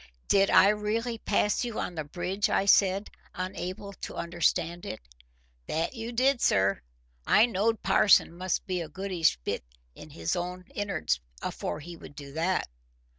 "Did 0.29 0.49
I 0.49 0.69
really 0.69 1.19
pass 1.19 1.63
you 1.63 1.79
on 1.79 1.93
the 1.93 2.03
bridge?" 2.03 2.49
I 2.49 2.65
said, 2.65 3.11
unable 3.35 3.93
to 3.93 4.15
understand 4.15 4.83
it. 4.83 4.99
"That 5.67 5.93
you 5.93 6.11
did, 6.11 6.41
sir. 6.41 6.81
I 7.27 7.45
knowed 7.45 7.83
parson 7.83 8.33
must 8.35 8.65
be 8.65 8.81
a 8.81 8.89
goodish 8.89 9.37
bit 9.43 9.63
in 9.93 10.09
his 10.09 10.35
own 10.35 10.65
in'ards 10.73 11.19
afore 11.43 11.81
he 11.81 11.95
would 11.97 12.15
do 12.15 12.33
that." 12.33 12.67